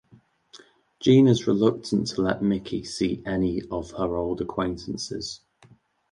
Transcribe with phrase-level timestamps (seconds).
[0.99, 5.41] Jeanne is reluctant to let Mickey see any of her old acquaintances.